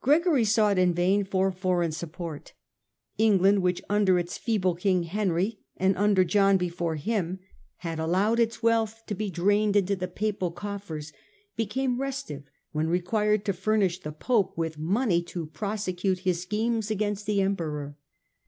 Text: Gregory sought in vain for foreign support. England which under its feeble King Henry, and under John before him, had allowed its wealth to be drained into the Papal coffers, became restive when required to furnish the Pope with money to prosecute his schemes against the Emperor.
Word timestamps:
Gregory 0.00 0.44
sought 0.44 0.78
in 0.78 0.94
vain 0.94 1.24
for 1.24 1.50
foreign 1.50 1.90
support. 1.90 2.52
England 3.18 3.60
which 3.60 3.82
under 3.88 4.20
its 4.20 4.38
feeble 4.38 4.76
King 4.76 5.02
Henry, 5.02 5.58
and 5.76 5.96
under 5.96 6.22
John 6.22 6.56
before 6.56 6.94
him, 6.94 7.40
had 7.78 7.98
allowed 7.98 8.38
its 8.38 8.62
wealth 8.62 9.02
to 9.08 9.16
be 9.16 9.30
drained 9.30 9.74
into 9.74 9.96
the 9.96 10.06
Papal 10.06 10.52
coffers, 10.52 11.12
became 11.56 12.00
restive 12.00 12.44
when 12.70 12.86
required 12.86 13.44
to 13.46 13.52
furnish 13.52 13.98
the 13.98 14.12
Pope 14.12 14.56
with 14.56 14.78
money 14.78 15.20
to 15.24 15.46
prosecute 15.46 16.20
his 16.20 16.40
schemes 16.40 16.88
against 16.88 17.26
the 17.26 17.40
Emperor. 17.40 17.96